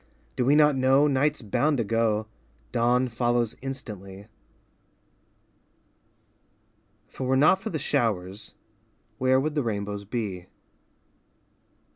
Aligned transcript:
Do 0.35 0.45
we 0.45 0.55
not 0.55 0.75
know, 0.75 1.05
Night's 1.05 1.43
bound 1.43 1.77
to 1.77 1.83
go, 1.83 2.25
Dawn 2.71 3.07
follows 3.07 3.55
instantly. 3.61 4.25
If 7.07 7.19
it 7.19 7.23
were 7.23 7.37
not 7.37 7.61
for 7.61 7.69
the 7.69 7.77
showers, 7.77 8.55
where 9.19 9.39
would 9.39 9.53
the 9.53 9.61
rainbows 9.61 10.03
be? 10.05 10.47